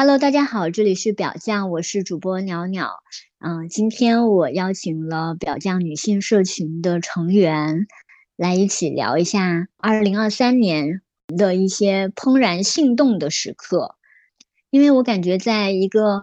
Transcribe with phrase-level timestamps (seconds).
[0.00, 2.88] Hello，大家好，这里是表匠，我是主播袅袅。
[3.40, 7.88] 嗯，今天我邀请了表匠女性社群的成员
[8.36, 13.96] 来一起聊一下二零二三年的一些怦然心动的时刻。
[14.70, 16.22] 因为我感觉在一个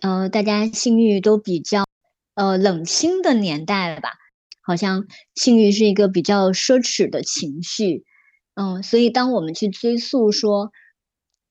[0.00, 1.84] 呃大家性欲都比较
[2.36, 4.14] 呃冷清的年代吧，
[4.62, 8.06] 好像性欲是一个比较奢侈的情绪。
[8.54, 10.72] 嗯，所以当我们去追溯说。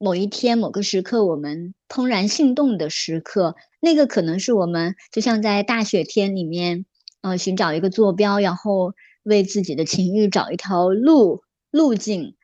[0.02, 6.86] 某一天、某个时刻，我们怦然心动的时刻，那个可能是我们就像在大雪天里面，
[7.22, 12.38] 呃，寻找一个坐标，然后为自己的情欲找一条路路径。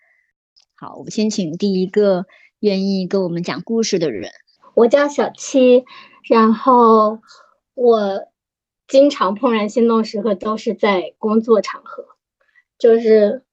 [0.76, 2.26] 好，我们先请第一个
[2.59, 4.30] 愿意跟我们讲故事的人。
[4.73, 5.86] 我叫小七，
[6.30, 7.20] 然后
[7.73, 8.28] 我
[8.86, 12.03] 经常怦然心动时刻都是在工作场合，
[12.78, 13.45] 就是。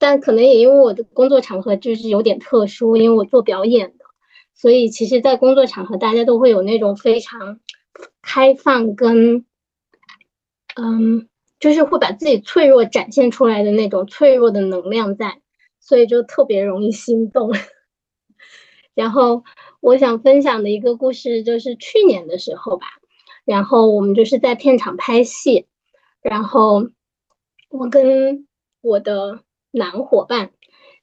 [0.00, 4.06] 但可能也因为我的工作场合就是有点特殊，因为我做表演的，
[4.54, 7.60] 所以其实，在工作场合，大家都会有那种非常
[8.22, 9.44] 开放跟，
[10.76, 15.42] 嗯，就是会把自己脆弱展现出来的那种脆弱的能量在，
[15.80, 17.52] 所以就特别容易心动。
[18.96, 19.44] 然后
[19.80, 22.86] 我想分享的一个故事就是去年的时候吧，
[23.44, 25.66] 然后我们就是在片场拍戏，
[26.22, 26.88] 然后
[27.68, 28.46] 我跟
[28.80, 29.40] 我的。
[29.72, 30.50] 男伙伴，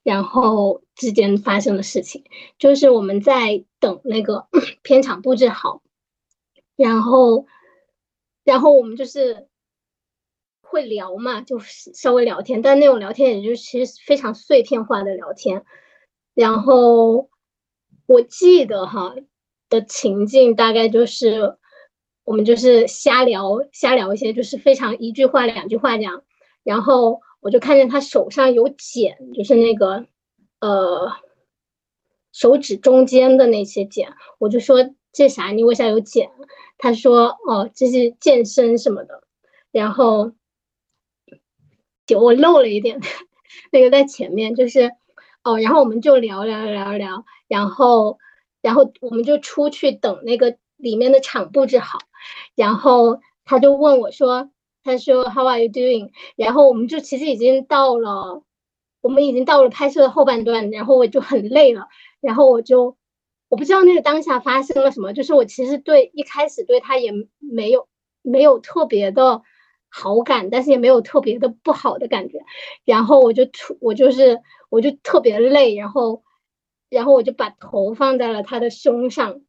[0.03, 2.23] 然后之间发生的事情，
[2.59, 4.47] 就是我们在等那个
[4.83, 5.81] 片场布置好，
[6.75, 7.45] 然后，
[8.43, 9.47] 然后我们就是
[10.61, 15.63] 会聊嘛，就是稍微聊天，但那种聊天也就其实非常碎片化的聊天。
[16.33, 17.29] 然后
[18.05, 19.15] 我记得哈
[19.69, 21.57] 的情境大概就是
[22.25, 26.23] 我们就是瞎聊，瞎聊一些，就是非常一句话两句话这样，
[26.63, 27.21] 然后。
[27.39, 30.05] 我就看见他手上有茧，就是那个，
[30.59, 31.11] 呃，
[32.33, 34.09] 手指中间的那些茧。
[34.39, 34.77] 我就说
[35.13, 35.49] 这啥？
[35.51, 36.29] 你为啥有茧？
[36.77, 39.23] 他说哦，这是健身什么的。
[39.71, 40.31] 然后，
[42.05, 42.99] 就我漏了一点，
[43.71, 44.91] 那个在前面，就是
[45.43, 48.17] 哦，然后我们就聊聊聊聊，然后，
[48.61, 51.99] 然后我们就出去等那个里面的场布置好，
[52.55, 54.49] 然后他就问我说。
[54.87, 56.11] 他说 How are you doing？
[56.37, 58.41] 然后我们就其实已经到了，
[59.01, 61.89] 我们已经到了拍摄的后半段，然后我就很累了，
[62.21, 62.95] 然后我就
[63.49, 67.89] 我不知道那个当下发生了什么，就是我其实对一开始对他也没有
[68.21, 69.41] 没有特别的
[69.89, 72.39] 好感，但是也没有特别的不好的感觉，
[72.85, 76.23] 然后我就出我就是我就特别累，然后
[76.89, 79.41] 然后我就把头放在了他的胸上，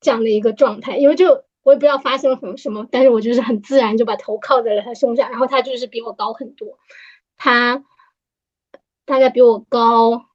[0.00, 1.44] 这样的一个状态，因为就。
[1.62, 6.78] 我也不知道发生了什么什么，但是我就是很自然就把头靠在了他胸上，然后他就是比我高很多，
[7.36, 7.84] 他
[9.04, 10.26] 大概比我高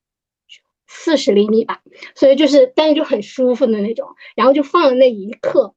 [0.88, 1.82] 四十厘米吧，
[2.16, 5.76] 所以就是但是就很舒服的那种，然后就放了那一刻，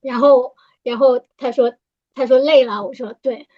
[0.00, 1.74] 然后然后他说
[2.14, 3.48] 他说累了，我说对，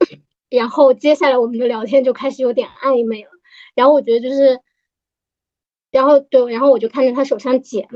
[0.50, 3.30] 然后接下来我们的聊天就开始有点暧昧了，
[3.74, 4.60] 然后我觉得就是，
[5.90, 7.88] 然后对，然后我就看着他手上茧。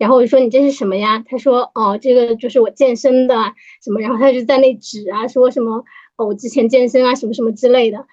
[0.00, 1.22] 然后我就说你这是什么呀？
[1.28, 3.36] 他说哦，这个就是我健身的
[3.84, 4.00] 什么。
[4.00, 5.84] 然后他就在那指啊，说什么
[6.16, 8.06] 哦，我之前健身啊，什么什么之类的。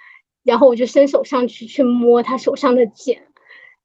[0.44, 3.24] 然后我就伸手上去去摸他手上的茧，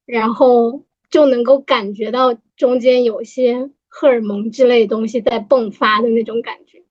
[0.05, 6.83] 然后就能够感觉到中间有些荷尔蒙之类的东西在迸发的那种感觉。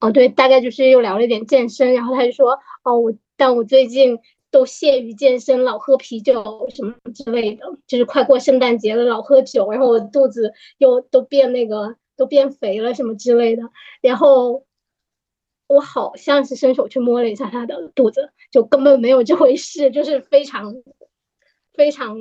[0.00, 1.92] 哦，对，大概就是又聊了一点健身。
[1.92, 4.18] 然后他就说哦，我但我最近。
[4.56, 13.64] 都屑于健身，老喝啤酒什么之类的，就是快过圣诞节了，老喝酒，然后我肚子又都变那个，都变肥了什么之类的。
[14.00, 14.64] 然后
[15.66, 20.74] 我好像是伸手去摸了一下他的肚子，就根本没有这回事，就是非常
[21.74, 22.16] 非常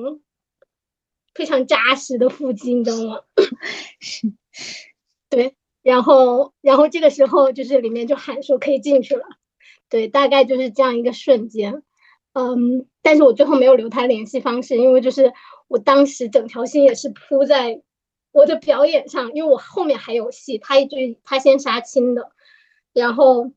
[1.34, 3.22] 非常扎实的腹肌，你知道吗？
[5.32, 5.56] 对。
[5.84, 9.26] 然后然后这个时候就是里面就喊说可以进去了，
[9.88, 11.82] 对，大概就是这样一个瞬间。
[12.36, 15.32] 嗯，但是我最后没有留他联系方式，因为就是
[15.70, 17.82] 我当时整条心也是扑在
[18.34, 22.32] 我的表演上，因为我后面还有戏，他一句他先杀青的，
[22.92, 23.52] 然后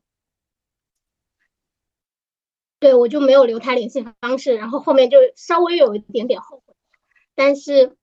[2.79, 6.73] 对我就没有留他联系方式，然后后面就稍微有一点点后悔，
[7.35, 7.97] 但是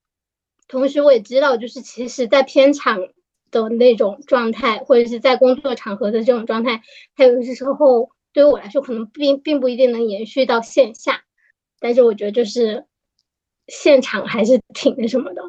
[0.69, 2.99] 同时我也知道，就是其实，在片场
[3.51, 6.83] 的那种状态，或者是在工作场合的这种状态，
[7.15, 8.11] 还有的时候。
[8.37, 11.25] 对于我来说，可能并并不一定能延续到线下，
[11.81, 12.85] 但是我觉得就是
[13.67, 15.43] 现场还是挺那什么的，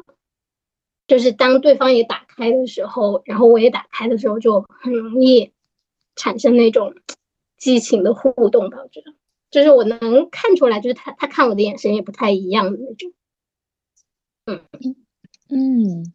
[1.06, 5.52] 就是当对方也打开的时候，然后我也打开的时候，就很容易
[6.16, 6.94] 产生那种
[7.58, 8.78] 激情的互动吧。
[8.82, 9.12] 我觉得，
[9.50, 13.12] 就是我能看出来，就是他他看我的眼神也不太一样的那种。
[14.46, 14.64] 嗯
[15.50, 16.14] 嗯，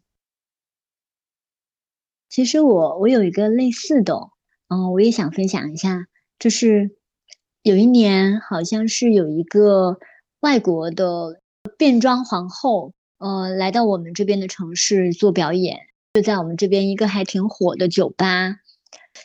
[2.28, 4.28] 其实我我有一个类似的，
[4.66, 6.08] 嗯，我也想分享一下，
[6.44, 6.90] 就是
[7.62, 9.98] 有一年好像是有一个
[10.40, 11.40] 外国的
[11.78, 15.78] 变装皇后，呃，来到我们这边的城市做表演，
[16.12, 18.56] 就在我们这边一个还挺火的酒吧，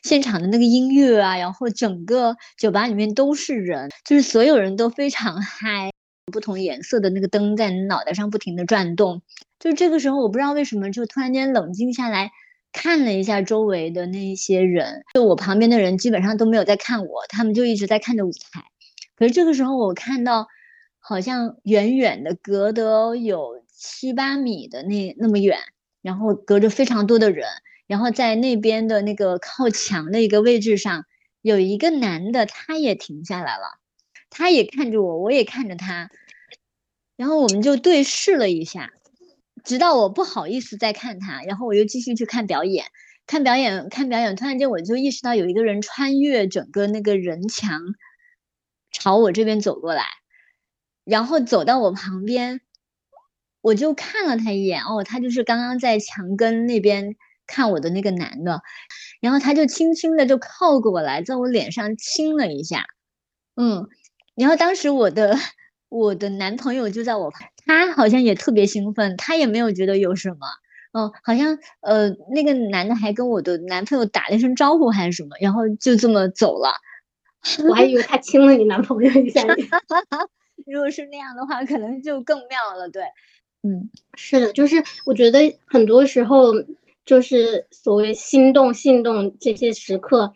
[0.02, 5.92] 现场的那个音乐啊，然后整个酒吧里面都是人，就是所有人都非常嗨。
[6.32, 9.22] 不同颜色的那个灯在你脑袋上不停的转动，
[9.60, 12.32] 就这个时候，我不知道为什么就突然间冷静下来，
[12.72, 18.64] 看了一下周围的那些人，就我旁边的人基本上都没有在看我，他们就一直在看着舞台。
[19.16, 20.48] 可是这个时候，我看到
[21.00, 25.58] 好像远远的隔得有七八米的那那么远，
[26.02, 27.48] 然后隔着非常多的人，
[27.88, 31.06] 然后在那边的那个靠墙的一个位置上，
[31.42, 33.80] 有一个男的，他也停下来了。
[34.30, 36.12] 他也看着我，我也看着他，
[37.18, 38.92] 然后我们就对视了一下，
[39.64, 42.86] 直到我不好意思再看他，然后我又继续去看表演，
[43.28, 44.36] 看表演，看表演。
[44.36, 47.82] 突然间，我就意识到有一个人穿越整个那个人墙，
[48.92, 50.06] 朝我这边走过来，
[51.04, 52.62] 然后走到我旁边，
[53.62, 57.16] 我就看了他一眼，哦，他就是刚刚在墙根那边
[57.48, 58.62] 看我的那个男的，
[59.22, 62.86] 然后他就轻轻的就靠过来，在我脸上亲了一下，
[63.56, 63.88] 嗯。
[64.36, 65.38] 然后当时我的
[65.90, 70.48] 我的男朋友就在我旁，他好像也特别兴奋，他也没有觉得有什么，
[70.94, 76.72] 哦，好像呃那个男的还跟我的男朋友打了一声招呼还是什么，然后就这么走了。
[77.68, 79.42] 我还以为他亲了你男朋友一下。
[80.68, 82.90] 如果是那样的话，可能就更妙了。
[82.90, 83.04] 对，
[83.64, 86.54] 嗯，是的，就是我觉得很多时候
[87.06, 90.34] 就是所谓心动、心动这些时刻。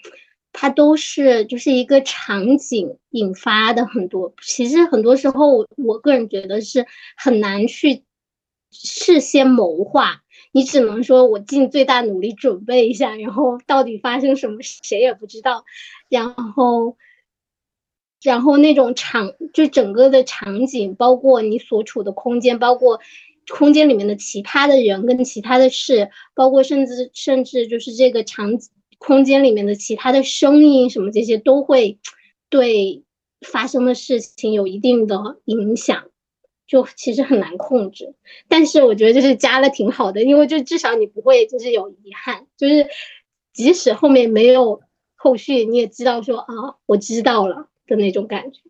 [0.54, 6.86] 它都是就是一个场景引发的很多，其实很多时候我个人觉得是
[7.18, 8.04] 很难去
[8.72, 10.22] 事先谋划，
[10.52, 15.66] 你只能说我尽最大努力准备一下，然后到底发生什么谁也不知道，
[16.08, 16.98] 然后
[18.22, 23.00] 然后那种场就整个的场景，包括你所处的空间，包括
[23.52, 28.70] 空间里面的其他的人跟其他的事，包括甚至甚至就是这个场景。
[28.98, 31.98] 空间里面的其他的声音什么这些都会
[32.50, 33.04] 对
[33.42, 36.06] 发生的事情有一定的影响，
[36.68, 38.16] 就其实很难控制。
[38.48, 42.88] 但是我觉得就是加了挺好的，因为就至少你不会就是有遗憾，就是
[43.54, 44.82] 即使后面没有
[45.16, 48.62] 后续，你也知道说啊，我知道了的那种感觉。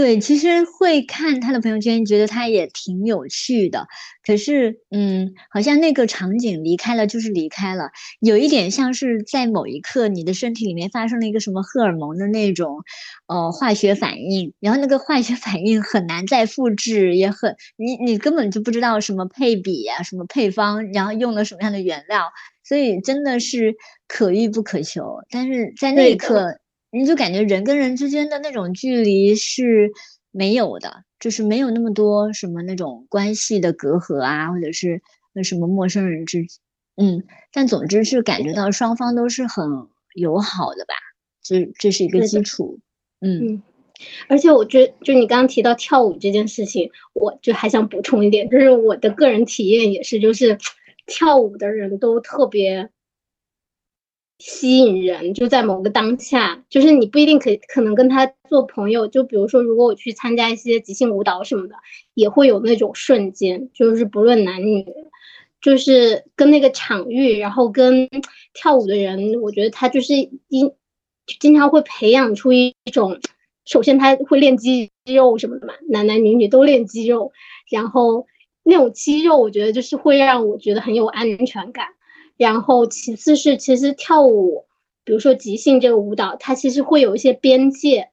[0.00, 3.86] 对，其实会看他的朋友圈，觉得他也挺有趣的。
[4.26, 12.78] 可是，嗯，好像那个场景离开了就是离开了，有一点像是在某一刻你的身体里面发生了一个什么荷尔蒙的那种，
[13.26, 22.30] 呃，化学反应，然后那个化学反应很难再复制，也很你你根本就不知道什么配比啊，什么配方，然后用了什么样的原料，
[22.64, 23.74] 所以真的是
[24.08, 25.18] 可遇不可求。
[25.28, 26.59] 但是在那一刻。
[26.92, 29.92] 你就感觉人跟人之间的那种距离是
[30.32, 35.00] 没有的，就是没有那么多什么那种关系的隔阂啊，或者是
[35.32, 36.44] 那什么陌生人之，
[36.96, 37.22] 嗯，
[37.52, 39.64] 但总之是感觉到双方都是很
[40.14, 40.94] 友好的吧，
[41.42, 42.80] 这这是一个基础，
[43.20, 43.62] 嗯，
[44.28, 50.58] 而且我觉就你刚刚提到跳舞这件事情，我就还想补充一点，就是我的个人体验也是，就是
[51.06, 52.90] 跳舞的人都特别。
[54.40, 59.06] 吸引人就在某个当下，就是你不一定可可能跟他做朋友。
[59.06, 61.74] 就比如说，如果我去参加一些即兴舞蹈什么的，
[62.14, 64.84] 也会有那种瞬间，就是不论男女，
[65.60, 68.08] 就是跟那个场域，然后跟
[68.54, 70.14] 跳舞的人，我觉得他就是
[70.48, 70.72] 经
[71.38, 73.20] 经常会培养出一种，
[73.66, 77.30] 首先他会练肌肉什么的嘛，男男女女都练肌肉，
[77.70, 78.26] 然后
[78.62, 81.86] 那种肌肉，我觉得就是会让我觉得很有安全感。
[82.40, 84.64] 然后，其次是其实跳舞，
[85.04, 88.12] 比如说即兴这个舞蹈，它其实会有一些边界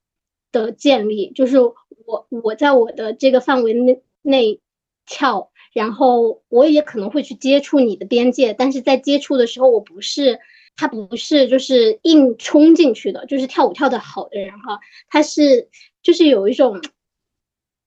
[0.51, 4.59] 的建立，就是我我在我的这个范围内内
[5.05, 10.37] 跳，然后我也可能会去接触你的边界，但是在接触的时候，我不是
[10.75, 15.69] 他不是就是硬冲进去的，就是跳舞跳得好的人哈，他是
[16.03, 16.81] 就是有一种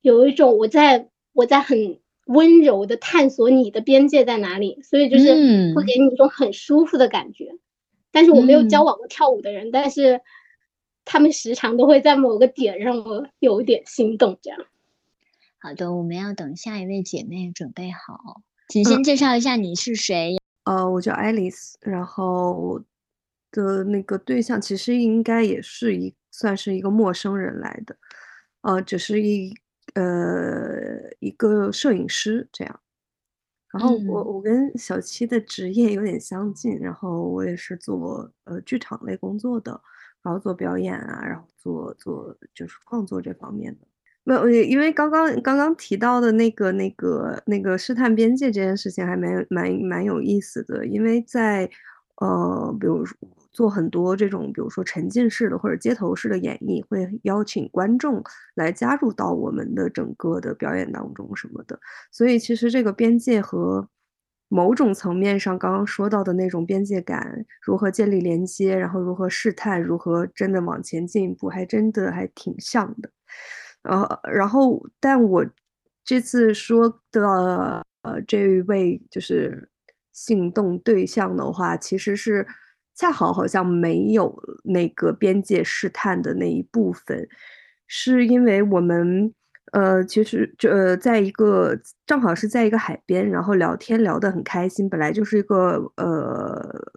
[0.01, 2.00] 有一种我在我在很。
[2.31, 7.57] 温柔的探索你的边界在哪里，所以就是会给你一种很舒服的感觉。
[8.13, 10.21] 但是我没有交往过跳舞的人，但是
[11.05, 14.39] 他们时常都会在某个点让我有点心动。
[14.41, 14.61] 这样，
[15.59, 20.37] 好的，我们要等下一位姐妹准备好，请先介绍一下你是谁。
[20.63, 22.81] 呃，我叫爱丽丝，然后
[23.51, 27.97] 的那个对象其实应该也是一算是一个陌生人来的，
[28.61, 29.53] 呃，只是一。
[29.95, 32.81] 呃，一个摄影师这样，
[33.73, 39.81] 然后我我跟小七的职业有点相近，然后我也是做呃剧场类工作的，
[40.23, 43.87] 然后做表演啊，然后做做就是创作这方面的。
[44.23, 51.71] 没有，因为刚刚刚刚提到的那个那个那个试探边界这件事情还蛮蛮蛮有意思的，因为在
[52.17, 53.17] 呃，比如说。
[53.53, 58.23] 做很多这种，比如说沉浸式的或者街头式的演绎，会邀请观众
[58.55, 61.79] 来加入到我们的整个的表演当中什么的。
[62.13, 63.89] 所以其实这个边界和
[64.49, 73.11] 某种层面上刚刚说到的那种边界感如何建立连接，然后如何试探，如何真的往前进一步，还真的还挺像的。
[73.83, 75.45] 呃，然后但我
[76.05, 79.69] 这次说的呃这位就是
[80.13, 82.47] 性动对象的话，其实是。
[83.01, 84.31] 恰好好像没有
[84.63, 87.27] 那个边界试探的那一部分，
[87.87, 89.33] 是因为我们
[89.73, 94.87] 呃，其实就呃在一个正好是在一个海边，然后聊天聊得很开心。
[94.87, 96.93] 本来就是一个呃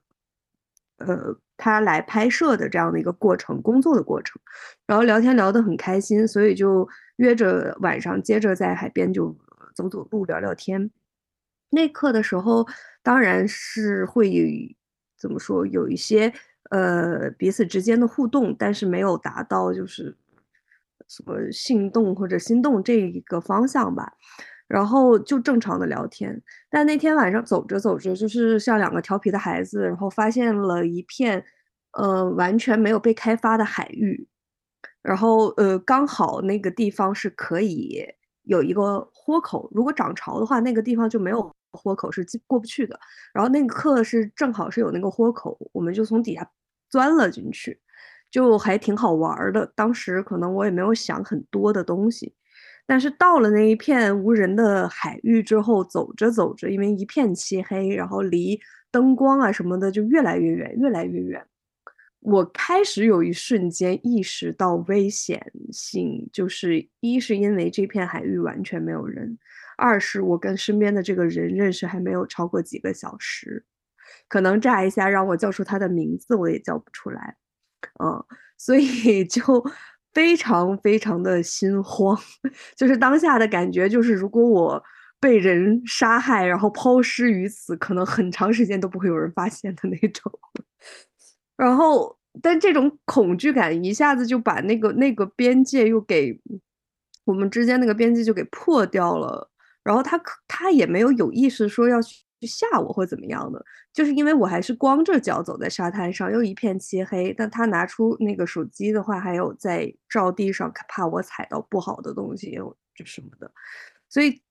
[0.98, 4.42] 呃，他来拍摄的这样的一个过程，工作的过程，
[4.86, 9.34] 然后聊天聊得很开心，所以就约着晚上接着在海边就
[9.74, 10.92] 走走路聊聊天。
[11.70, 12.68] 那刻的时候，
[13.02, 14.76] 当然是会。
[15.24, 15.65] 怎么说？
[15.65, 16.34] 有一些
[16.72, 20.13] 呃彼此之间的互动，但是没有达到就是
[21.08, 24.12] 什么心动或者心动这一个方向吧。
[24.68, 26.42] 然后就正常的聊天。
[26.70, 31.42] 但那天晚上走着走着，就是像两个调皮的孩子，然后发现了一片
[31.94, 34.27] 呃完全没有被开发的海域。
[35.01, 38.06] 然后呃刚好那个地方是可以
[38.44, 41.56] 有一个豁口，如果涨潮的话，那个地方就没有。
[41.74, 43.00] 豁口是过不去的，
[43.34, 46.50] 然后那个课是正好是有那个豁口，我们就从底下
[46.89, 47.80] 钻了进去，
[48.32, 49.72] 就还挺好玩的。
[49.75, 52.34] 当时可能我也没有想很多的东西，
[52.86, 58.60] 但是到了那一片无人的海域之后，走着走着，因为一片漆黑，然后离
[58.92, 61.46] 灯光啊什么的就越来越远，越来越远。
[62.20, 69.38] 我开始有一瞬间意识到危险性，就是一是因为这片海域完全没有人。
[69.84, 73.66] 二是我跟身边的这个人认识还没有超过几个小时，
[74.30, 77.36] 可能乍一下让我叫出他的名字我也叫不出来，
[78.04, 78.24] 嗯，
[78.58, 79.42] 所以就
[80.13, 82.18] 非常非常的心慌，
[82.78, 84.82] 就是当下的感觉就是如果我
[85.20, 90.32] 被人杀害然后抛尸于此，可能很长时间都不会有人发现的那种。
[91.58, 96.40] 然后，但这种恐惧感一下子就把那个那个边界又给
[97.25, 99.50] 我们之间那个边界就给破掉了。
[99.84, 103.63] 然后他可他也没有有意识说要去吓我或怎么样的，
[103.94, 107.34] 就是因为我还是光着脚走在沙滩上，又一片漆黑。
[107.34, 112.52] 但他拿出那个手机的话，还有在照地上，怕我踩到不好的东西，
[112.96, 113.52] 就什么的。
[114.10, 114.42] 所以，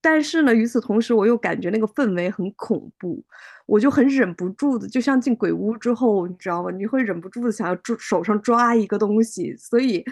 [0.00, 3.24] 但是呢，与此同时，我又感觉那个氛围很恐怖，
[3.66, 6.70] 我就很忍不住的，就像进鬼屋之后，你知道吗？
[6.70, 10.04] 你会忍不住的想要抓手上抓一个东西，所以。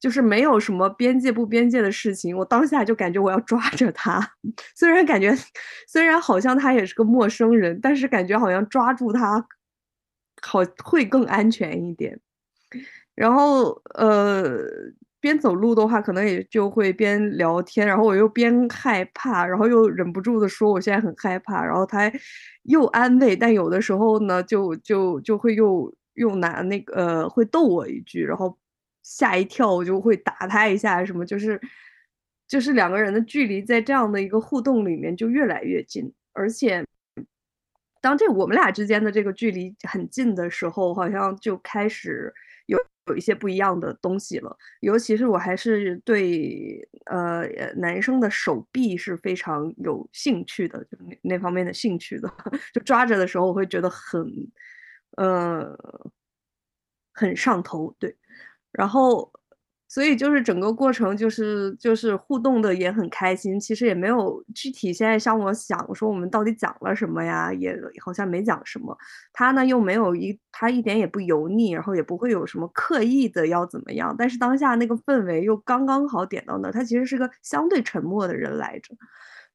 [0.00, 4.20] 就是没有什么边界不边界的事情，我当下就感觉我要抓着他，
[4.76, 5.34] 虽然感觉，
[5.88, 9.44] 虽然好像他也是个陌生人，但是感觉好像抓住他，
[10.42, 12.20] 好会更安全一点。
[13.14, 14.58] 然后呃，
[15.20, 22.10] 边走路的话，可能也就会边聊天，然后我又边害怕，然后又忍不住的说我现在很害怕，然后他
[22.64, 28.56] 又安慰，但有的时候呢，就就就会又又拿那个呃，会逗我一句，然后。
[29.10, 31.58] 吓一跳，我就会打他一下，什么就是，
[32.46, 36.84] 就是两个人的距离在这样的一个互动里面就越来越近，而且，
[38.02, 42.30] 当这我们俩之间的这个距离很近的时候，好像就开始
[42.66, 44.54] 有有一些不一样的东西了。
[44.80, 52.30] 尤其是我还是对呃男生的手臂是非常有兴趣的，就那那方面的兴趣的，
[52.74, 54.22] 就抓着的时候我会觉得很，
[55.16, 55.74] 呃，
[57.14, 58.14] 很上头，对。
[58.72, 59.30] 然后，
[59.88, 63.58] 所以就是整个过程就是就是互动的也很开心。
[63.58, 68.96] 其实也没有具体现在像我想说我们到底讲了什么呀，也好像没讲什么。
[69.32, 74.14] 他呢又没有一他一点也不油腻，然后也不会有什么刻意的要怎么样。
[74.18, 78.94] 但是当下那个氛围又刚刚好点到那，他其实是个相对沉默的人来着。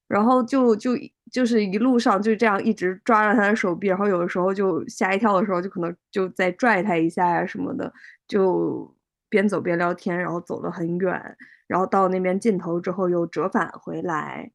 [0.07, 0.91] 然后就就
[1.31, 7.93] 就是一路上就这样一直抓着他的手臂，然后有的时候就吓一跳的时候，就可能就再拽他一下呀什么的，
[8.27, 8.93] 就。
[9.33, 14.51] 边走边聊天，然后走了很远，然后到那边尽头之后又折返回来。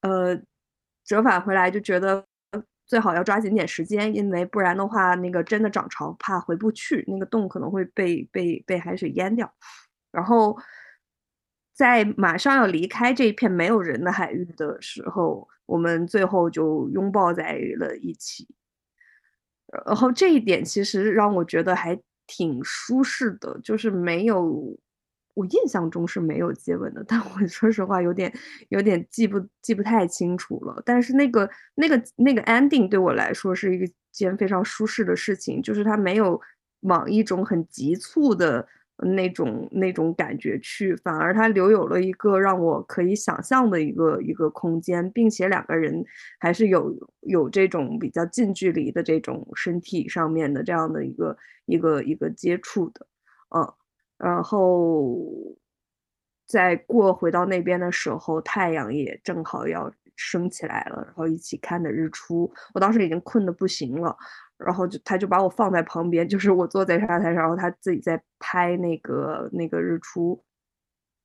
[0.00, 0.34] 呃，
[1.04, 2.24] 折返回来就觉得
[2.86, 9.52] 最好要抓紧点时间，因为不然的话，那个真的涨潮怕回不去，那个洞可能会被被被海水淹掉。
[10.10, 10.56] 然后
[11.74, 18.48] 在马上要离开这一片没有人的海域的时候，我们最后就拥抱在了一起。
[19.86, 21.96] 然后这一点其实让我觉得还
[22.32, 24.78] 挺舒适的，就是没有，
[25.34, 28.32] 我印象中是没有接吻的，但我 说实话有点
[28.68, 30.80] 有点记不记不太清楚了。
[30.86, 36.40] 但是那个那个那个 ending 对我来说是一件非常舒适的事情，就是它没有
[36.82, 38.64] 往一种很急促的。
[39.02, 46.04] 那种那种感觉去，反而他留有了一个让我可以想象的一个一个空间，并且两个人
[46.38, 53.06] 还是有有这种比较近距离的这种身体上面的这样的一个一个一个接触的，
[53.56, 53.72] 嗯，
[54.18, 55.16] 然后
[56.46, 64.16] 再过回到那边的时候，太阳也正好要升起来了，然后一起看的日出，我当时已经困得不行了。
[64.64, 70.42] 然后就他就把我放在旁边，就是我坐在沙滩上，然后他自己在拍那个那个日出，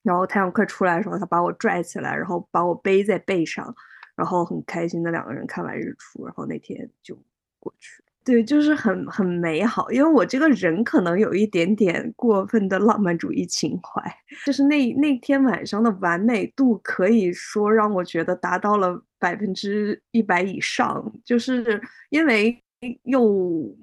[0.03, 3.75] 然后太阳快出来的时候，他把我拽起来，然后把我背在背上，
[4.15, 7.17] 然后很开心的两个人看完日出，然后那天就
[7.59, 8.01] 过去。
[8.23, 14.01] 对，就是很很美好，因为我这个人可能有一点点过分的浪漫主义情怀，
[14.45, 22.61] 就是那那天晚上的完美度可以说让我觉得达到了百分之一百以上，就是因为。
[23.03, 23.75] 又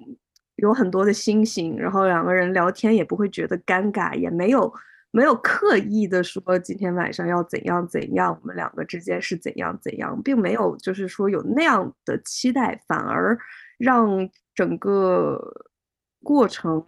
[0.55, 4.71] 有很多的星星，然后两个人聊天也不会觉得尴尬，也没有
[5.11, 13.37] 没有刻意的说今天晚上要怎样怎样，我们两个之间是怎样怎样，并没有就是说有那样的期待，反而
[13.77, 15.39] 让整个
[16.23, 16.83] 过程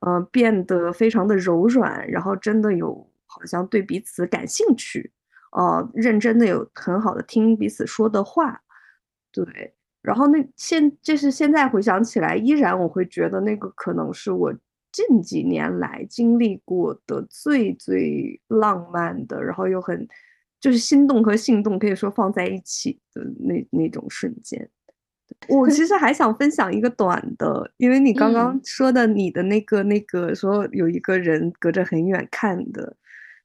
[0.00, 5.12] 呃变得非常的柔软，然后真的有好像对彼此感兴趣，
[5.52, 8.62] 呃，认真的有很好的听彼此说的话，
[9.30, 9.75] 对。
[10.06, 14.54] 然后那现就是现在回想起来，依然我会觉得那个可能是我
[14.92, 20.06] 近几年来经历过的最最浪漫的，然后又很
[20.60, 24.70] 就是心动和性动可以说放在一起的那那种瞬间。
[25.48, 32.96] 我其实还想分享一个短的，因为你刚刚说的你的那个那个说有一个人隔着很远看的，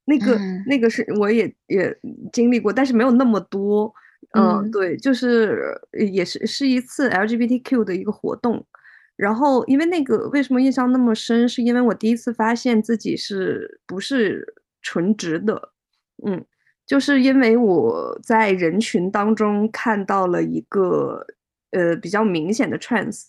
[0.05, 1.97] 那个那个是我也也
[2.31, 3.91] 经历过，但是没有那么多。
[4.33, 8.65] 嗯，对，就是也是是一次 LGBTQ 的一个活动，
[9.17, 15.73] 然后因为那个为什么印象那么深，是因为我第一次发现自己是不是纯直的，
[16.25, 16.45] 嗯，
[16.87, 21.25] 就是因为我在人群当中看到了一个
[21.71, 23.25] 呃比较明显的 trans，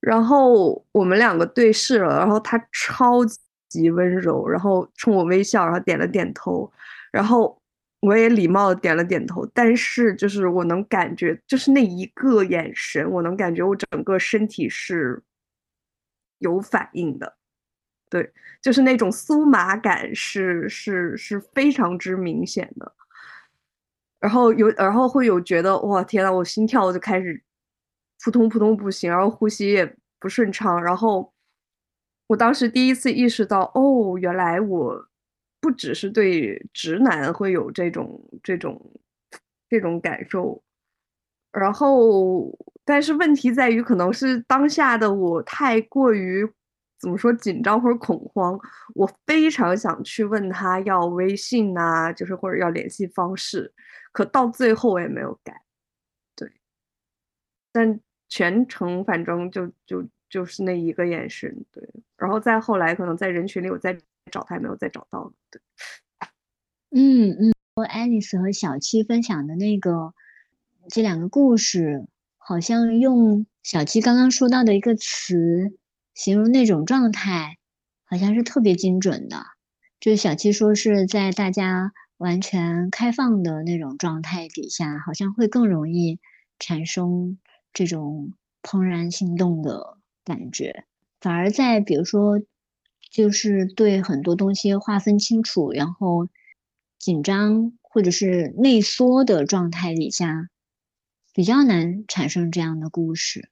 [0.00, 3.24] 然后我们两个对视了，然后他超
[3.70, 6.70] 级温柔，然后冲我微笑，然后点了点头，
[7.10, 7.58] 然后。
[8.06, 15.20] 我也礼貌的点了点头，但是就是我能感觉，就是那一个眼神，我能感觉我整个身体是
[16.38, 17.36] 有反应的，
[18.08, 22.92] 对，就是那种酥麻感是是是非常之明显的，
[24.20, 27.42] 然后有然后会有觉得哇天呐，我心跳就开始
[28.22, 31.32] 扑通扑通不行，然后呼吸也不顺畅，然后
[32.28, 35.08] 我当时第一次意识到，哦，原来我。
[35.60, 38.80] 不只是对直男会有这种这种
[39.68, 40.62] 这种感受，
[41.52, 46.48] 然后，但是问题在于，可能是当下的我太过于
[47.00, 48.58] 怎么说紧张或者恐慌，
[48.94, 53.72] 我非常想去问他要微信呐，就是或者要联系方式，
[54.12, 55.62] 可到最后我也没有改，
[56.36, 56.50] 对，
[57.72, 61.82] 但全程反正就就就是那一个眼神，对，
[62.16, 63.98] 然后再后来可能在人群里我再。
[64.30, 65.60] 找他也没有再找到，对，
[66.90, 70.14] 嗯嗯，和爱丽丝和小七分享的那个
[70.88, 75.78] 这两个故事，好像用小七刚刚说到的一个词
[76.12, 77.58] 形容那种状态，
[78.04, 79.44] 好像是特别精准的。
[80.00, 86.18] 就是小七说是在大家完全开放的那种状态底下，好像会更容易
[86.58, 87.38] 产生
[87.72, 90.84] 这种怦然心动的感觉，
[91.20, 92.40] 反而在比如说。
[93.16, 96.28] 就是对很多东西划分清楚，然后
[96.98, 100.50] 紧张或者是内缩的状态底下，
[101.32, 103.48] 比较难产生这样的故事。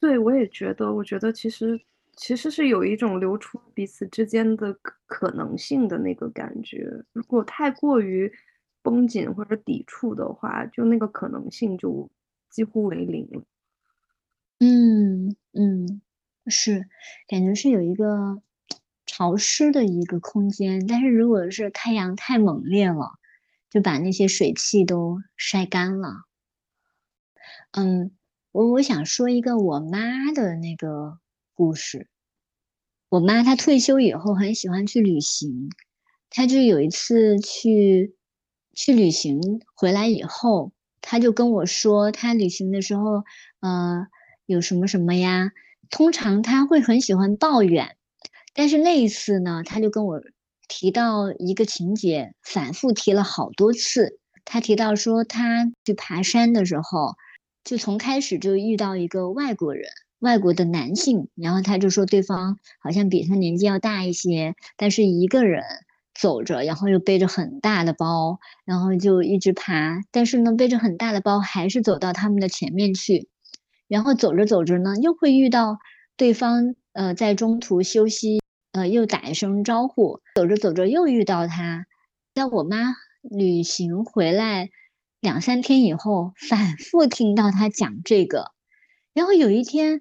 [0.00, 1.80] 对，我也觉得，我觉得其实
[2.16, 7.04] 其实是有一种流出彼此之间的可能性的那个感觉。
[7.12, 8.32] 如果太过于
[8.82, 12.10] 绷紧或者抵触的话，就那个可能性就
[12.50, 13.44] 几乎为零了。
[14.58, 16.02] 嗯嗯。
[16.50, 16.88] 是，
[17.28, 18.42] 感觉是有一个
[19.06, 23.18] 潮湿的一个空间，但是如果是太阳太猛烈了，
[23.70, 26.24] 就把那些水汽都晒干了。
[27.72, 28.10] 嗯，
[28.52, 31.18] 我我想说一个我妈的那个
[31.54, 32.08] 故事。
[33.08, 35.70] 我妈她退休以后很喜欢去旅行，
[36.30, 38.14] 她就有一次去
[38.72, 39.40] 去旅行
[39.74, 43.24] 回来以后，她就跟我说，她旅行的时候，
[43.60, 44.06] 呃，
[44.46, 45.50] 有什么什么呀？
[45.90, 47.96] 通常他会很喜欢抱怨，
[48.54, 50.20] 但是那一次呢，他就跟我
[50.68, 54.18] 提到一个情节，反复提了好多次。
[54.44, 57.14] 他提到说，他去爬山的时候，
[57.64, 65.62] 就从开始就遇到一个外国人，外国的男性，然后他就说对方好像比他年纪要大一些，但是一个人
[66.14, 73.28] 走着，然后又背着很大的包，然后就一直爬，但是呢，背着很大的包还是走到他们的前面去，
[73.90, 75.76] 然后走着走着呢，又会遇到
[76.16, 78.40] 对方，呃，在中途休息，
[78.72, 81.84] 呃，又打一声招呼，走着走着又遇到他，
[82.34, 82.94] 在我妈。
[83.22, 84.70] 旅行回来
[85.20, 88.50] 两三天以后，反复听到他讲这个，
[89.12, 90.00] 然后有一天，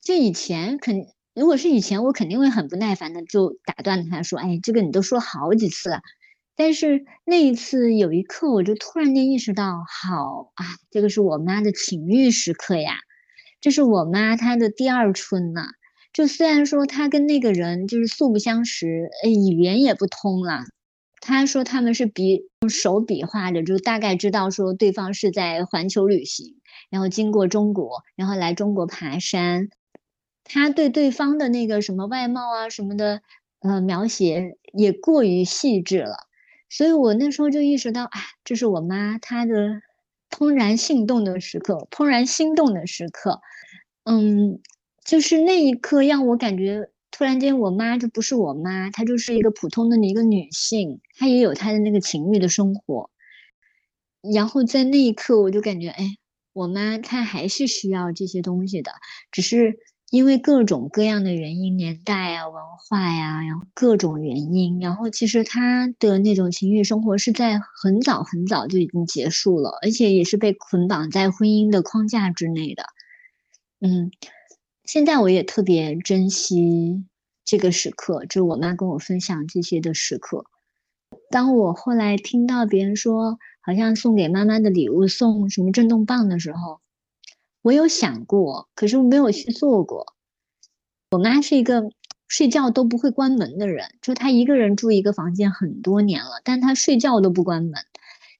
[0.00, 6.02] 就以前肯如果是以前，我肯定会很不耐烦的就打断他说：“哎，这个你都说好几次了。”
[6.54, 12.94] 但是那一次有一刻，我就突然间意识到，好啊，这个是我妈的情欲时刻呀，
[13.66, 15.62] 这是我妈她的第二春呢。
[16.12, 20.60] 就虽然说她跟那个人就是素不相识，呃，语言也不通了。
[21.20, 26.54] 她说他们是比用手比划着，就大概知道说对方是在环球旅行，
[26.90, 29.68] 然后经过中国，然后来中国爬山。
[30.44, 33.20] 他对对方的那个什么外貌啊什么的，
[33.62, 36.28] 呃，描写也过于细致了。
[36.70, 39.80] 所以我那时候就意识到，啊，这是我妈她的
[40.30, 43.40] 怦然心动的时刻，怦然心动的时刻。
[44.04, 44.60] 嗯，
[45.04, 46.90] 就是那一刻让我感觉。
[47.12, 53.08] 突然间，我妈就不是我妈，她就是一个普通的一个女性，她也有她的那个情欲的生活。
[54.34, 56.18] 然后在那一刻，我就感觉，哎，
[56.52, 58.92] 我妈她还是需要这些东西的，
[59.30, 59.78] 只是
[60.16, 72.84] 因为各种各样的原因，年代啊、文化呀，然后各种原因，然后其实他的那种情欲生活是在很早很早就已经结束了，而且也是被捆绑在婚姻的框架之内的。
[73.80, 74.10] 嗯。
[74.84, 77.04] 现在我也特别珍惜
[77.44, 80.44] 这个时刻，就是我妈跟我分享这些的时刻。
[81.28, 86.78] 当我后来听到别人说，好像送给妈妈的礼物送什么震动棒的时候，
[87.66, 90.14] 我有想过，可是我没有去做过。
[91.10, 91.90] 我妈是一个
[92.28, 97.72] 睡觉都不会关门的人，就她一个人住一个房间很多年了，但她睡觉都不关门，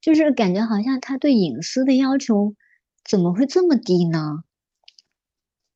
[0.01, 2.55] 就是感觉好像她对隐私的要求
[3.05, 4.45] 怎么会这么低呢？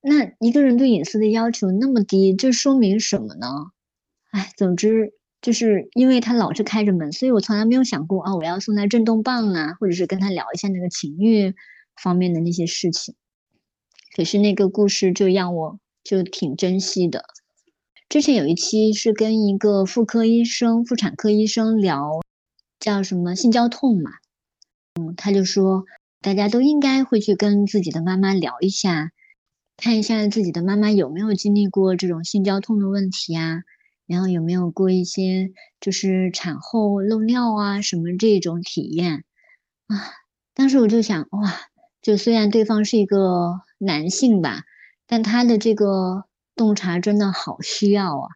[0.00, 3.48] 那一个人对隐私的要求那么低，这说明什么呢？
[4.30, 11.52] 哎，总之就是因为他老是开着门，所以我从来没有想过啊，我要送他震动棒啊，或者是跟他聊一下那个情欲
[12.00, 13.16] 方面的那些事情。
[14.14, 17.24] 可是那个故事就让我就挺珍惜的。
[18.08, 22.20] 之前有一期是跟一个妇科医生、妇产科医生聊，
[22.80, 24.10] 叫什么性交痛嘛，
[25.00, 25.84] 嗯，他就说
[26.20, 29.12] 大家都应该会去跟自己的妈妈聊一下。
[29.76, 33.62] 看一下自己的妈妈有没有经历过这种性交痛的问题啊，
[34.06, 39.24] 然后有没有过一些就是产后漏尿啊什么这种体验
[39.86, 40.12] 啊。
[40.52, 41.60] 当时我就想，哇，
[42.02, 44.64] 就虽然对方是一个男性吧，
[45.06, 48.28] 但他的这个洞察真的好需要啊。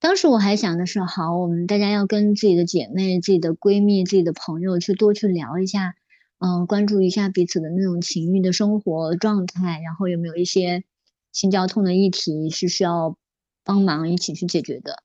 [0.00, 5.94] 当时我还想的是，好，我们大家要跟自己的姐妹、自己的闺蜜、自己的朋友去多去聊一下。
[6.40, 10.84] 嗯，关注一下彼此的那种情欲的生活状态，然后有没有一些
[11.32, 13.16] 性交痛的议题是需要
[13.64, 15.02] 帮忙一起去解决的。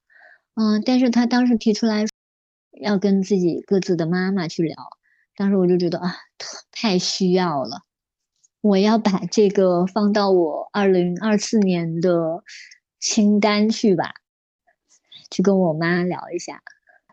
[0.55, 2.05] 嗯，但是他当时提出来
[2.79, 4.75] 要跟自己各自的妈妈去聊，
[5.35, 6.15] 当时我就觉得啊，
[6.71, 7.81] 太需要了，
[8.63, 12.45] 我要把这个放到我二零二四年的
[12.97, 14.13] 清单去吧，
[15.29, 16.61] 去跟我妈聊一下。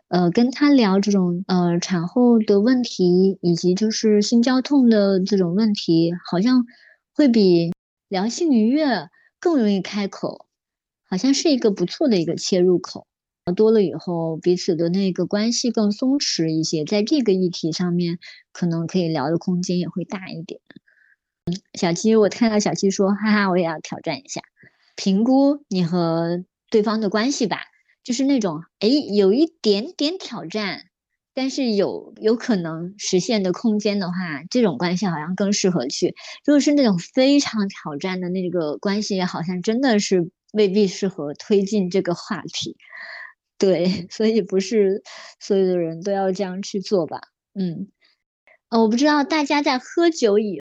[0.07, 6.65] 呃，跟他聊这种呃产后的问题，以及就是心绞痛的这种问题，好像
[7.13, 7.73] 会比
[8.07, 10.45] 聊性愉悦更容易开口，
[11.03, 13.05] 好像是一个不错的一个切入口。
[13.57, 18.19] 多了以后，彼此的那个关系更松弛一些，在这个议题上面，
[18.53, 20.61] 可能可以聊的空间也会大一点。
[21.47, 24.41] 嗯，小七，我看到小七说，哈哈，我也要挑战一下，
[24.95, 27.63] 评估你和对方的关系吧。
[28.03, 30.83] 就是那种哎，有一点点挑战，
[31.35, 36.15] 但是有有可能实现的空间的话，这种关系好像更适合去。
[36.45, 42.75] 如果是那种非常挑战的那个关系，好像真的是未必适合推进这个话题。
[43.57, 45.01] 对， 所以不是
[45.39, 47.21] 所有的人都要这样去做吧？
[47.53, 47.87] 嗯，
[48.69, 50.60] 呃，我不知道大家在喝酒以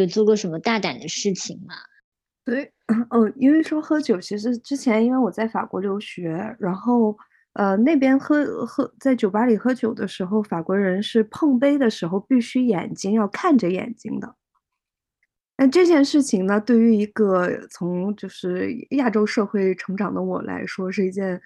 [0.00, 1.74] 有做过什么大胆的事情吗？
[2.44, 2.70] 对，
[3.10, 7.16] 嗯，因为说喝酒，其实之前因为我在法国留学，然后
[7.54, 14.36] 呃，那边喝喝在酒吧里喝酒的时候，法国人是碰杯的时候必须眼睛要看着眼睛的。
[15.56, 21.40] 那这件事情呢，对于一个从就是亚洲社会成长的我来说，是一件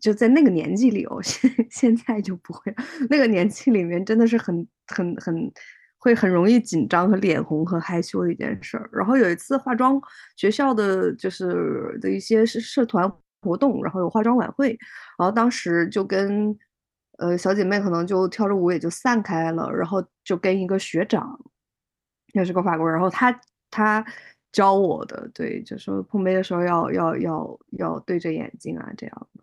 [0.00, 2.74] 就在那个年纪里哦， 现现在就不会，
[3.10, 5.52] 那个年纪里面真的是很很很
[5.98, 8.88] 会很容易紧张和脸红和害羞的一件事儿。
[8.92, 10.00] 然后有一次化妆
[10.36, 14.70] 学校的就是的一些社社团活动，然后有化妆晚会，
[15.18, 16.56] 然后当时就跟
[17.18, 21.38] 呃小姐妹可能就跳着舞也就散开了，然后就跟一个学长。
[22.34, 24.04] 也是个法国人，然后他他
[24.52, 29.42] 教我的，对，就说碰杯的时候要要要要对着眼睛啊，这样的，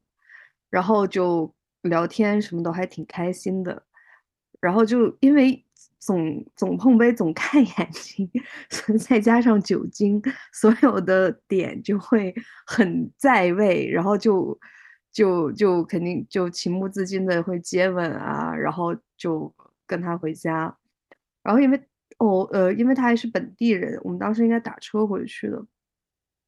[0.70, 3.82] 然后就聊天什么都还挺开心的，
[4.62, 5.65] 然后就因为
[6.06, 8.30] 总总碰杯总看眼睛，
[8.70, 10.22] 所以再加上酒精，
[10.54, 12.34] 所有的点就会
[12.66, 14.58] 很在位，然后就
[15.12, 19.54] 就就肯定就情不自禁的会接吻啊，然后就
[19.88, 20.78] 跟他回家，
[21.44, 21.82] 然后因为。
[22.18, 25.62] 哦，呃，因为他还是本地人，我们当时应该打车回去的。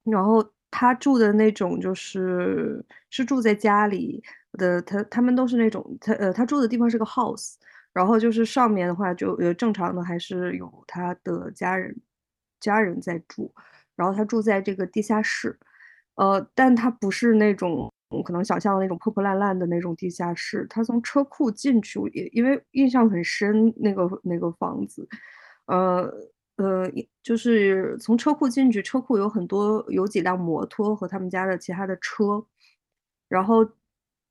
[0.05, 0.41] 然后
[0.71, 7.55] 他住的那种就是是住在家里的，他他们都是那种他呃他住的地方是个 house，
[7.97, 11.99] 然后就是上面的话就呃正常的还是有他的家人
[12.59, 13.51] 家人在住，
[13.95, 15.57] 然后他住在这个地下室，
[16.13, 17.91] 呃，但他不是那种
[18.23, 25.07] 可能想象的那种破破烂烂的那种地下室，他从车库进去，也因为印象很深那个那个房子。
[25.65, 26.13] 呃
[26.57, 26.85] 呃，
[27.23, 32.45] 就是从车库进去，车库有很多，有几辆摩托和他们家的其他的车，
[33.27, 33.67] 然后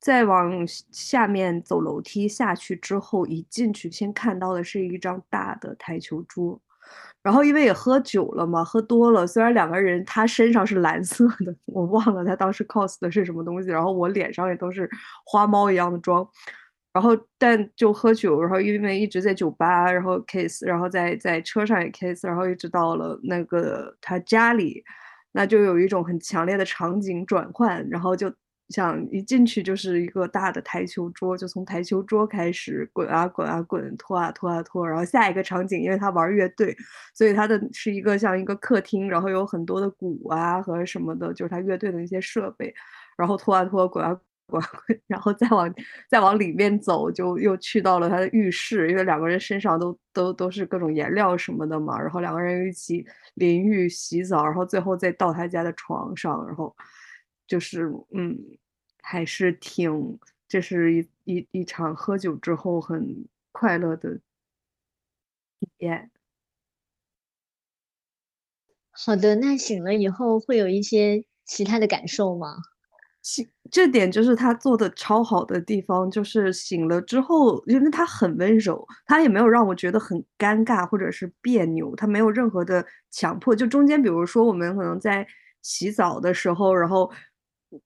[0.07, 6.61] 再往下面走楼梯下去之后，一进去先看到的是一张大的台球桌，
[7.25, 14.89] 然后因为也喝酒了嘛，喝多了，虽然两个人他身上是蓝色的，我忘了他当时 cos 的是什么东西，然后我脸上也都是
[15.25, 16.25] 花猫一样的妆。
[16.93, 24.85] 然后，但就喝酒，然后因为一直在酒吧，然后 kiss，然后在在车上也 kiss，然后一直到了那个他家里，
[25.33, 28.33] 那就有一种很强烈的场景转换，然后就
[28.71, 36.77] 想一进去就是一个大的台球桌，就从台球桌开始滚啊滚啊滚，拖啊拖啊拖，然后下一个场景，因为他玩乐队，
[37.15, 42.75] 所以他的是一个像一个客厅，然后有很多的鼓啊和什么的，就是他乐队的一些设备，
[43.17, 44.13] 然后拖啊拖，滚啊
[44.47, 44.63] 滚。
[45.09, 45.73] 然后再往
[46.09, 52.01] 再往里面走，就又去到了他的浴室，因为两个人身上都都都是各种颜料什么的嘛。
[52.01, 56.73] 然后两个人一起淋浴洗澡，然后最后再到他家的床上，然后
[57.47, 58.39] 就是嗯，
[59.03, 64.21] 还是挺这是一一一场喝酒之后很快乐的
[65.63, 66.11] 体验。
[68.93, 72.57] 好的，那醒了以后会有一些其他的感受吗？
[73.23, 83.55] 醒，这点就是他做的超好的地方，就是醒了之后，因为他很温柔，他也没有让我觉得很尴尬或者是别扭，他没有任何的强迫。
[83.55, 85.27] 就中间，比如说我们可能在
[85.63, 87.11] 洗澡的时候，然后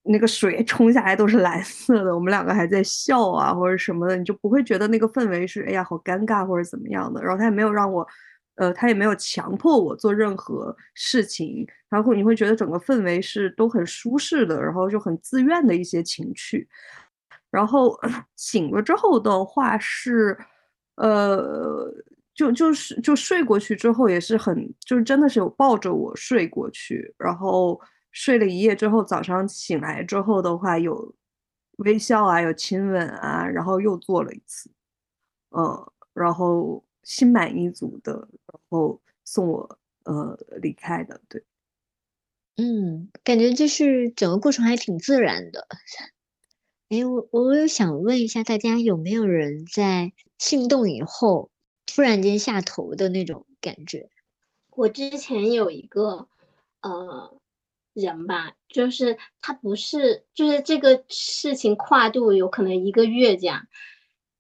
[0.03, 7.23] 那个水 冲下来都是蓝色的，我们两个还在笑啊或者什么的，你就不会觉得那个氛围是哎呀好尴尬或者怎么样的。
[7.23, 8.07] 然后他也没有让我。
[8.57, 16.69] 呃，他也没有强迫我做任何事情，然后你会觉得整个氛围是都很舒适的，然后就很自愿的一些情趣。
[17.51, 17.99] 然后
[18.37, 20.37] 醒了之后的话是，
[20.97, 21.91] 呃，
[22.35, 31.15] 就就是就睡过去之后也是很，就是真的是有抱着我睡过去，然后睡了一夜之后，早上醒来之后的话有
[31.79, 34.71] 微笑啊，有亲吻啊，然后又做了一次，
[35.51, 36.85] 嗯，然后。
[37.03, 41.43] 心满意足的，然后送我呃离开的，对，
[42.57, 45.67] 嗯，感觉就是整个过程还挺自然的。
[46.91, 51.51] 哎，我我有想问一下大家，有没有人在心动以后
[51.87, 54.11] 突然间下头的那种感觉？
[54.69, 56.29] 我之前有一个
[56.83, 57.40] 呃
[57.95, 63.67] 人吧，就是他不是，就是这个事情跨度有可能一个月这样。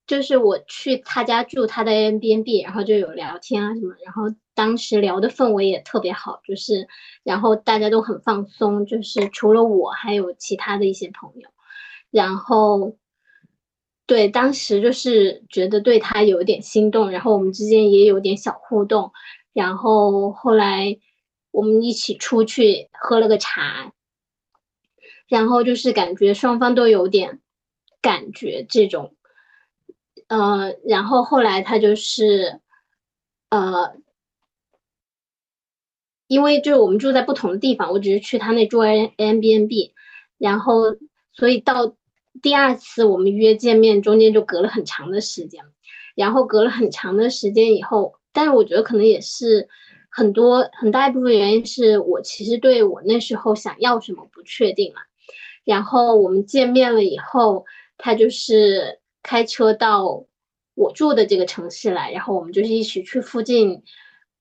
[0.07, 4.25] 就是我去他家住他的 a b n b 然后就有聊天啊什么，然后
[4.57, 6.89] 当时聊的氛围也特别好，就是
[7.23, 11.49] 然后大家都很放松，就是除了我还有其他的一些朋友，
[12.11, 12.97] 然后
[14.05, 19.13] 对当时就是觉得对他有点心动，然后我们之间也有点小互动，
[19.53, 20.99] 然后后来
[21.51, 23.93] 我们一起出去喝了个茶，
[25.29, 27.41] 然后就是感觉双方都有点
[28.01, 29.15] 感觉这种。
[30.29, 32.61] 呃，然后后来他就是，
[33.49, 33.97] 呃，
[36.29, 39.93] 因为就是我们住在不同的地方，我只是去他那住 A M B N B，
[40.39, 40.97] 然后
[41.33, 41.97] 所以到
[42.41, 45.65] 第二次我们约见面，中间就隔了很长的时间，
[46.15, 49.69] 然后隔了很长的时间以后，但是我觉得可能也是
[50.11, 55.01] 很多很大一部分原因是我其实对我那时候想要什么不确定嘛。
[55.65, 57.65] 然后我们见面了以后，
[57.97, 60.25] 他就是开车到
[60.75, 63.83] 我住的这个城市来，然后我们就是一起去附近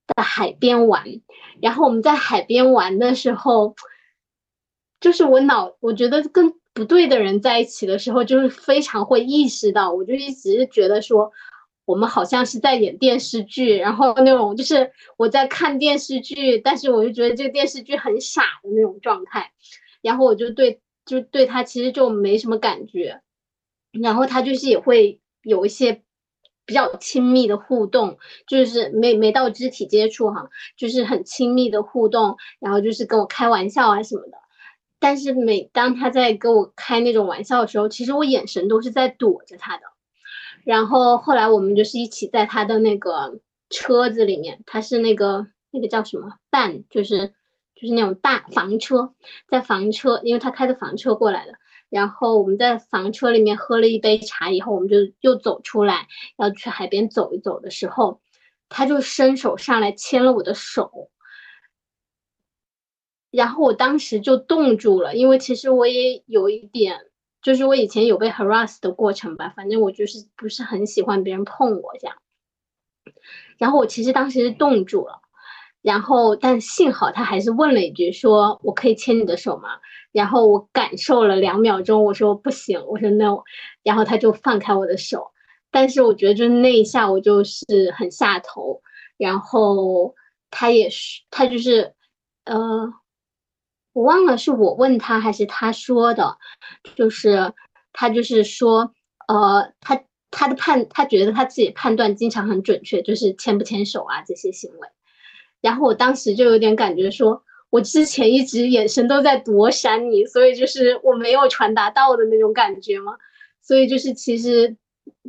[0.08, 1.04] 的海边玩。
[1.62, 3.76] 然后我们在海边玩的时候，
[5.02, 11.32] 就是我脑我觉得跟不对的人在一起的时候，就是非常会意识到，我就一直觉得说，
[11.90, 19.52] 我们好像是在演电视剧，然后那种就是我在看电视剧，但是我就觉得这个电视剧很傻的那种状态，
[20.02, 20.80] 然后我就对。
[21.06, 23.20] 就对他其实就没什么感觉，
[23.92, 26.04] 然后他就是也会有一些
[26.66, 30.48] 比较亲密的互动，就是没没到肢体接触哈，
[30.78, 34.38] 就是很亲密的互动，然后就是跟我开玩笑啊什么的。
[35.00, 39.84] 但是每当他在跟我开那种玩笑的时候，其实我眼神都是在躲着他的。
[40.70, 43.40] 然后后来我们就是一起在他的那个
[43.72, 47.34] 车子里面，他是那个那个叫什么伴，就是。
[47.82, 49.14] 就是那种大房车，
[49.48, 51.54] 在房车，因为他开的房车过来的。
[51.88, 56.06] 然后我们在房车里面喝了一杯茶以后，我们就又走出来
[56.38, 58.20] 要去海边走一走的时候，
[58.68, 61.10] 他就伸手上来牵了我的手，
[63.32, 67.00] 然后我当时就冻住了，因为其实我也有一点，
[67.42, 72.16] 就是我以前有被 harass 的过程吧，反正我就是不是很喜欢别人碰我这样，
[73.58, 75.22] 然后我其实当时是冻住了。
[75.82, 79.70] 然后，但幸好他还是问了一句，说我可以牵你的手吗？
[80.12, 83.44] 然后我感受了两秒钟，我说不行，我说 no，
[83.82, 85.32] 然后他就放开我的手。
[85.72, 88.82] 但是我觉得就那一下，我就是很下头。
[89.18, 90.14] 然后
[90.52, 91.94] 他也是，他就是，
[92.44, 92.94] 呃，
[93.94, 96.38] 我忘了是我问他还是他说的，
[96.96, 97.54] 就是
[97.94, 98.94] 他就是说，
[99.28, 104.88] 呃，他他的判，他觉得他自己判断经常很准确，就是牵不牵手啊这些行为。
[105.62, 113.18] 然后我当时就有点感觉，说我之前一直眼神都在躲闪你，所以就是我没有传达到的那种感觉嘛。
[113.62, 114.78] 所以就是其实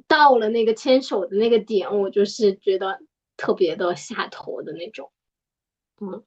[0.07, 3.01] 到了那个牵手的那个点，我就是觉得
[3.37, 5.11] 特别的下头的那种。
[6.01, 6.23] 嗯，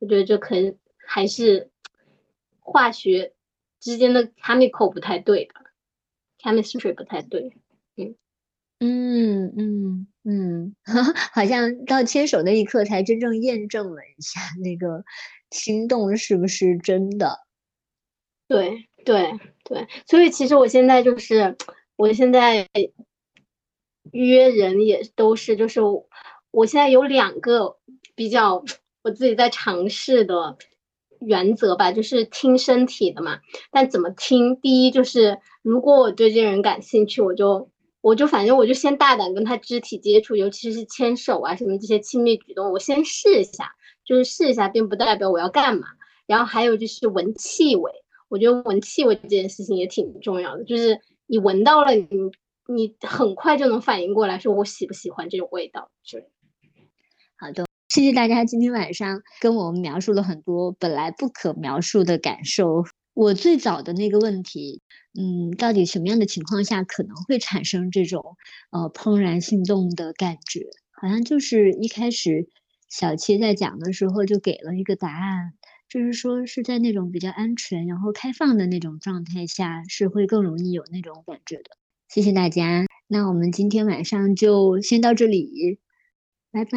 [0.00, 1.70] 我觉得就可能还是
[2.64, 3.32] 化学
[3.78, 5.60] 之间的 chemical 不太对吧
[6.40, 7.52] ？chemistry 不太对。
[7.96, 8.16] 嗯。
[8.80, 10.76] 嗯嗯嗯，
[11.32, 15.04] 好像到牵手那一刻才真正验证了一下那个
[15.50, 17.38] 心动是不是真的。
[18.48, 19.30] 对对
[19.64, 21.56] 对，所以其实我现在就是，
[21.96, 22.68] 我现在
[24.12, 25.80] 约人也都是，就是
[26.50, 27.78] 我现在有两个
[28.14, 28.62] 比较
[29.02, 30.56] 我自己在尝试的
[31.26, 33.38] 原则吧，就是听身体的嘛。
[33.70, 34.56] 但怎么听？
[34.60, 37.70] 第一就是如果我对这人感兴趣，我就。
[38.04, 43.72] 我就反正我就先大胆跟他肢体接触，尤其是牵手啊什么这些亲密举动，我先试一下，
[44.04, 45.86] 就是试一下，并不代表我要干嘛。
[46.26, 47.90] 然后还有就是闻气味，
[48.28, 52.06] 我觉得闻气味这件事情也挺重要的，就是你闻到了，你
[52.66, 55.90] 你很快就能反应过来，说我喜不喜欢这种味道。
[56.02, 56.26] 是，
[57.38, 62.82] 好的，谢谢大家今天晚上跟我们描述了很多本来不可描述的感受。
[63.14, 64.82] 我最早的那个问题，
[65.16, 68.36] 嗯，到底什么样的情况下可能会产生这种
[68.72, 70.66] 呃怦然心动的感觉？
[71.00, 72.48] 好像就是一开始
[72.88, 75.52] 小七在讲的时候就给了一个答案，
[75.88, 81.78] 就是说是在那种比较安全然后开放的那种状态下，是会更容易有那种感觉的。
[82.08, 85.78] 谢谢大家，那我们今天晚上就先到这里，
[86.50, 86.74] 拜拜。